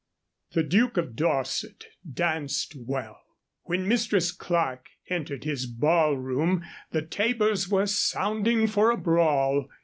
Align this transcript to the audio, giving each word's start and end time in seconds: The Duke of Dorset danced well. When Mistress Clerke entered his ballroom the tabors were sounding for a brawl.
The 0.53 0.63
Duke 0.63 0.97
of 0.97 1.15
Dorset 1.15 1.85
danced 2.11 2.75
well. 2.75 3.21
When 3.65 3.87
Mistress 3.87 4.31
Clerke 4.31 4.87
entered 5.11 5.43
his 5.43 5.67
ballroom 5.67 6.63
the 6.89 7.03
tabors 7.03 7.69
were 7.69 7.85
sounding 7.85 8.65
for 8.65 8.89
a 8.89 8.97
brawl. 8.97 9.69